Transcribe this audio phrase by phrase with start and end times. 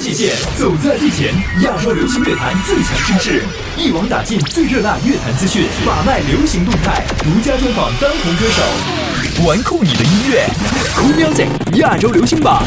[0.00, 1.26] 界谢，走在最前，
[1.62, 3.42] 亚洲流行乐坛最强声势，
[3.76, 10.46] 一网打尽最热辣乐坛资讯，把脉流行动态，独家专访当红歌手，玩酷你的音乐
[10.96, 12.62] ，Cool Music 亚洲流行榜。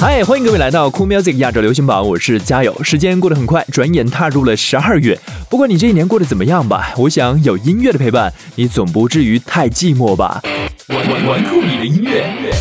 [0.00, 2.82] 嗨，欢迎各位来到 Cool Music 亚洲流行榜，我是加友。
[2.82, 5.16] 时间过得很快，转眼踏入了十二月。
[5.48, 10.42] 不管你这一年过得怎么样吧，我想有音乐的陪伴，你总不至于太寂寞吧。
[10.88, 12.52] 玩玩酷你的音乐。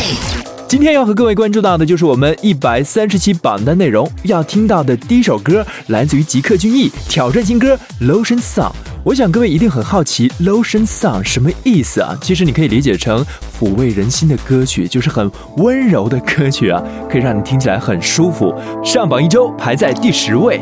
[0.67, 8.73] 今天要和各位关注到的就是我们一百三十期榜单内容，要听到的第一首歌来自于吉克隽逸挑战新歌《Lotion Song》。
[9.07, 12.13] 我想各位一定很好奇，lotion song 什么意思啊？
[12.21, 13.25] 其实你可以理解成
[13.57, 18.53] 抚慰人心的歌曲，就是很温柔的歌曲啊，可以让你听起来很舒服。
[18.83, 20.61] 上榜一周排在第十位。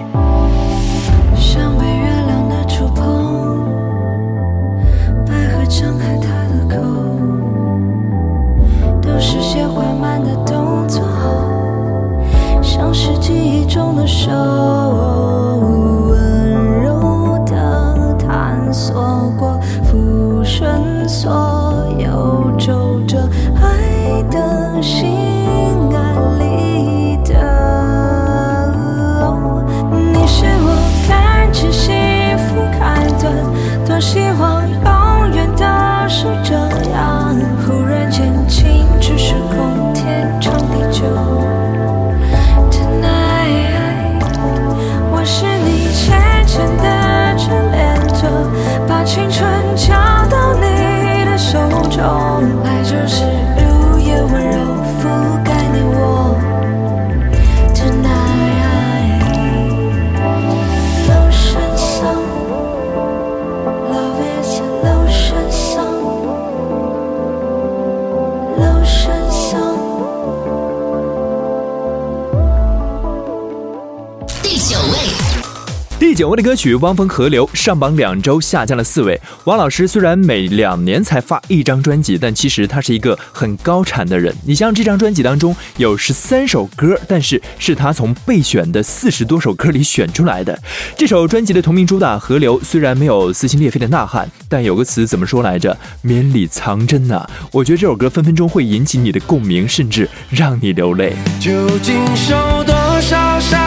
[76.15, 79.21] 久违的歌曲《汪峰河流》上榜两周下降了四位。
[79.47, 84.33] 汪老师虽然每两年才发一张专辑，但其实他是一个很高产的人。
[84.47, 90.57] 你像这张专辑当中有十三首歌，但是是他从备选的四十多首歌里选出来的。
[90.97, 95.77] 这首专辑的同名主打《河流》虽然没有撕心裂肺的呐喊，但有个词怎么说来着？
[96.03, 97.27] 绵里藏针呐。
[97.51, 101.13] 我觉得这首歌分分钟会引起你的共鸣，甚至让你流泪。
[101.41, 101.51] 究
[101.83, 103.64] 竟受多少伤？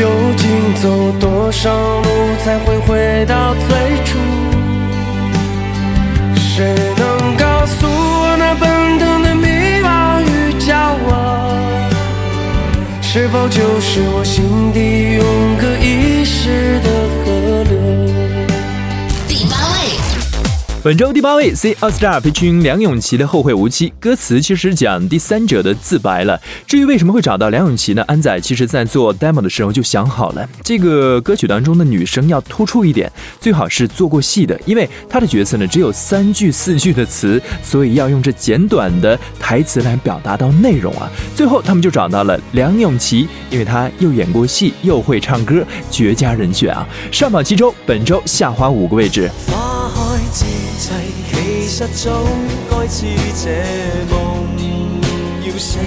[0.00, 2.06] 究竟走多少路
[2.42, 4.18] 才会回到最初？
[6.36, 9.46] 谁能告诉我那奔腾的迷
[9.84, 10.74] 茫与骄
[11.10, 11.54] 傲，
[13.02, 16.90] 是否就是我心底永隔一世的
[17.24, 18.39] 河流？
[20.82, 26.40] 本周第八位 COSTAR 群梁咏琪的《后会无期》歌词其实讲第三者的自白了。
[26.66, 28.02] 至于为什么会找到梁咏琪呢？
[28.08, 41.10] 安仔其实在做 demo 的时候就想好了，这个歌曲当中的女生要突出一点，最好是做过戏的，因为她的角色呢只有三句四句的词，所以要用这简短的台词来表达到内容啊。
[41.36, 46.86] 最后他们就找到了梁咏琪，因为她又演过戏又会唱歌，绝佳人选啊！
[47.12, 49.30] 上榜七周，本周下滑五个位置。
[49.46, 50.94] 花开一切
[51.30, 52.10] 其实早
[52.70, 53.04] 该知，
[53.44, 53.50] 这
[54.10, 54.46] 梦
[55.46, 55.78] 要醒。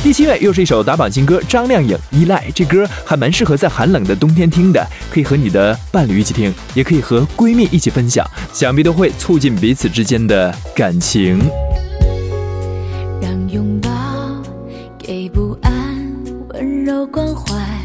[0.02, 11.40] 第七位又是一首打榜新歌，张靓颖《依赖》这歌还蛮适合在寒冷的冬天听的，可以和你的伴侣一起听，也可以和闺蜜一起分享，想必都会促进彼此之间的感情。
[17.34, 17.77] 关怀。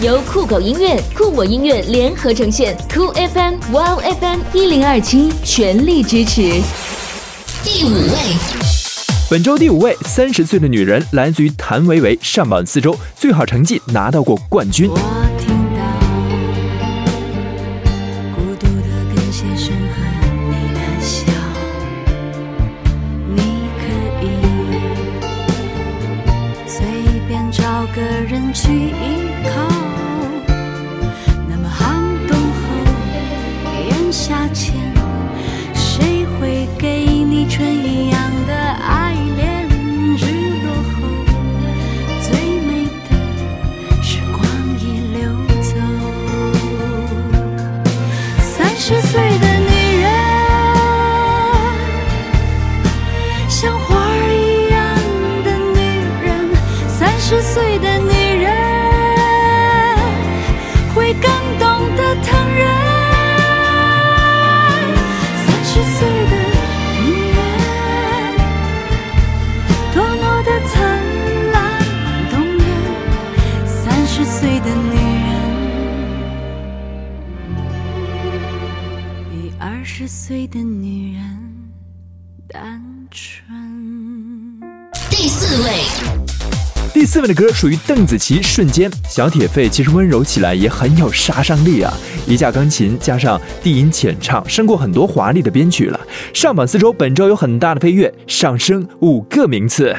[0.02, 6.42] 由酷狗音乐、酷我音乐联合呈现，酷 FM、Wow FM 一零二七全力支持。
[7.64, 8.57] 第五位。
[9.30, 14.90] 本周第五位三十岁的女人来自于谭维维，上榜四周，最好成绩拿到过冠军。
[27.96, 28.94] 个人去
[85.10, 85.70] 第四位，
[86.94, 88.90] 第四位的歌属于邓紫棋，《瞬间》。
[89.10, 91.92] 小铁肺其实温柔起来也很有杀伤力啊！
[92.28, 96.00] 一架钢琴加上低音浅唱，胜过很多华丽的编曲了。
[96.34, 99.96] 上榜四周，本周有很大的飞跃，上升五个名次。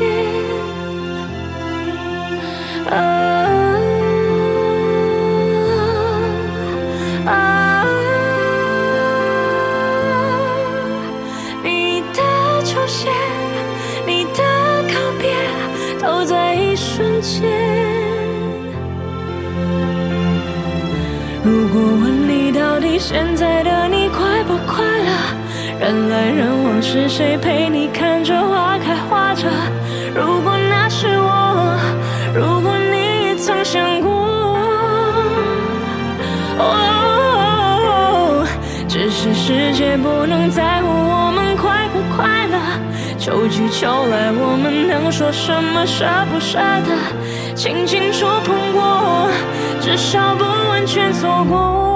[2.90, 3.68] 啊
[7.26, 7.84] 啊！
[11.62, 13.12] 你的出现，
[14.06, 14.42] 你的
[14.88, 15.34] 告别，
[16.00, 17.42] 都在一瞬间。
[21.44, 25.36] 如果问你到底现在的你快不快乐？
[25.78, 29.46] 人来人往，是谁陪你看着花开花着？
[30.20, 31.56] 如果那是我，
[32.34, 34.20] 如果你也曾想过，
[38.86, 42.58] 只是世界不能在乎我们快不快乐，
[43.18, 47.54] 秋去秋来我们能说什么舍不舍得？
[47.54, 49.30] 轻轻触碰过，
[49.80, 51.89] 至少不完全错过。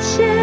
[0.00, 0.37] 谢。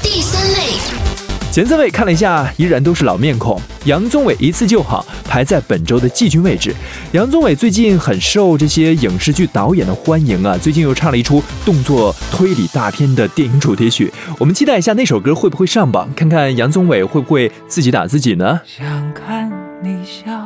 [0.03, 0.77] 第三位，
[1.51, 3.59] 前三位看了一下，依然都是老面孔。
[3.87, 6.75] 杨宗纬一次就好排在本周的季军位置。
[7.13, 18.61] 杨宗纬最近很受这些影视剧导演的欢迎啊，最近又唱了一出动作推理大片的电影主题曲，我们期待一下那首歌会不会上榜，看看杨宗纬会不会自己打自己呢？
[18.67, 19.51] 想看
[19.83, 20.46] 你笑。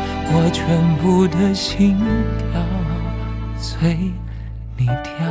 [0.33, 0.65] 我全
[1.05, 1.97] 部的心
[2.53, 2.61] 跳，
[3.57, 3.95] 随
[4.77, 5.30] 你跳。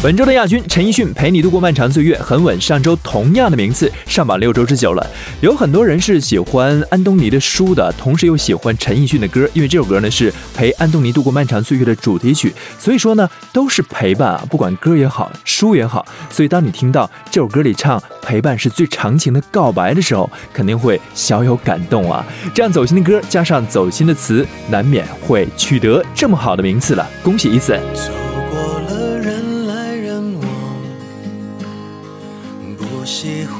[0.04, 5.08] 本周的亚军陈奕迅陪你度过漫长岁月很稳，上周同样的名次上榜六周之久了。
[5.40, 16.06] 有很多人是喜欢安东尼的书的，同时又喜欢陈奕迅的歌，因为这首歌呢是陪安东尼度过漫长岁月的主题曲，所以说呢都是陪伴啊，不管歌也好，书也好。
[16.30, 22.26] 所以当你听到这首歌里唱陪伴是最长情的告白的时候，肯定会小有感动啊。
[22.54, 27.80] 这样走心的歌加上走心的词，难免会取得这么好的名次了，恭喜一次。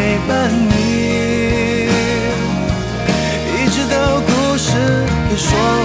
[0.00, 1.84] 陪伴你，
[3.62, 4.72] 一直到故事
[5.28, 5.79] 给说。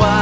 [0.00, 0.21] 完。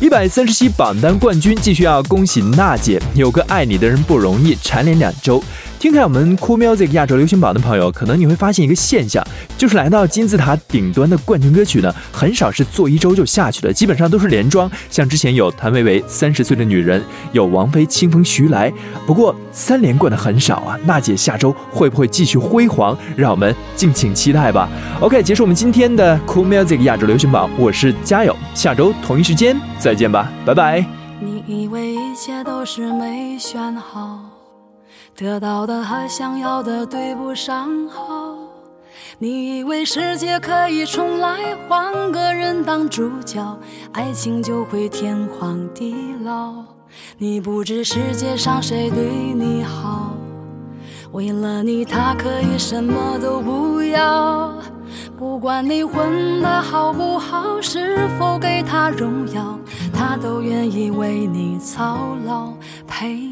[0.00, 2.98] 一百三十七榜单冠军，继续要恭喜娜姐！
[3.14, 5.42] 有个爱你的人不容易，蝉联两周。
[5.82, 9.20] 听看我们 Cool Music 亚洲流行榜的朋友，可能你会发现一个现象，
[9.58, 14.70] 就是来到金字塔顶端的冠军歌曲呢，很少是做一周就下去的，基本上都是连庄。
[14.88, 17.00] 像之前有谭维维《三十岁的女人》，
[17.32, 18.70] 有王菲《清风徐来》，
[19.08, 20.78] 不过三连冠的很少啊。
[20.86, 22.96] 娜姐下周会不会继续辉煌？
[23.16, 24.68] 让我们敬请期待吧。
[25.00, 30.86] OK，结束我们今天的 Cool Music 亚洲流行榜，我是佳友，下周同一时间再见吧，拜拜。
[31.18, 34.31] 你以为一切都是没选好。
[35.16, 38.34] 得到的和想要的对不上号，
[39.18, 43.58] 你以为世界可以重来，换个人当主角，
[43.92, 45.94] 爱情就会天荒地
[46.24, 46.54] 老。
[47.18, 50.14] 你不知世界上谁对你好，
[51.12, 54.54] 为了你他可以什么都不要，
[55.18, 59.58] 不管你混的好不好，是否给他荣耀，
[59.92, 62.54] 他都愿意为你操劳，
[62.86, 63.31] 陪。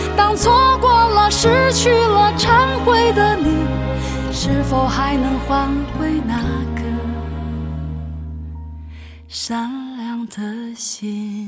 [0.17, 3.65] 当错过了、失去了、忏悔的你，
[4.31, 6.35] 是否还能换回那
[6.75, 6.81] 颗
[9.29, 11.47] 善良的心？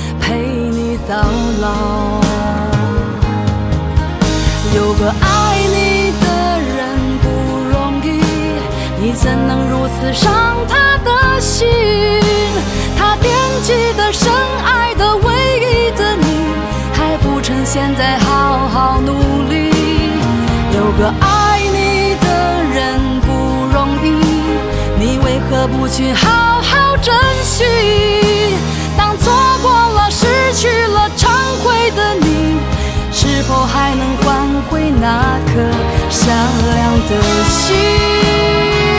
[0.31, 1.67] 陪你到老，
[4.73, 7.27] 有个爱你的人不
[7.69, 8.23] 容易，
[8.97, 10.33] 你怎能如此伤
[10.69, 11.67] 他的心？
[12.97, 13.29] 他惦
[13.61, 14.31] 记的、深
[14.63, 16.25] 爱的、唯一的你，
[16.93, 19.11] 还不趁现在好好努
[19.49, 19.69] 力。
[20.73, 23.33] 有个爱你的人不
[23.73, 24.15] 容易，
[24.97, 27.13] 你为何不去好好珍
[27.43, 28.40] 惜？
[29.17, 31.27] 错过了，失去了，忏
[31.63, 32.59] 悔的你，
[33.11, 35.71] 是否还能换回那颗
[36.09, 36.27] 善
[36.73, 38.90] 良的心？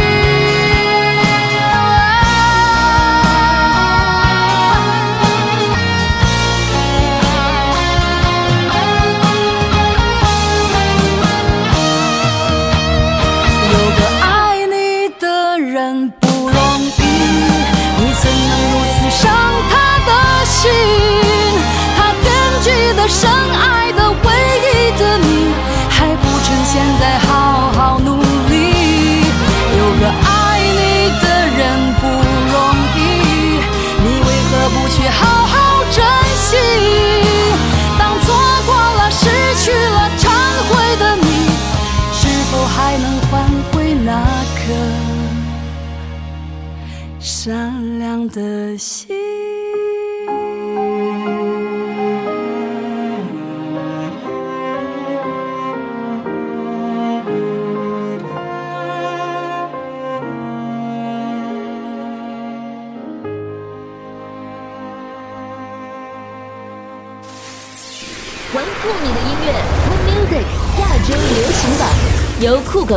[48.73, 49.22] 可惜。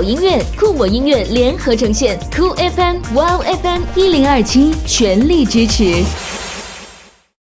[0.03, 6.03] 音乐酷我音乐联合呈现酷 FM、Wow FM 一零二七全力支持。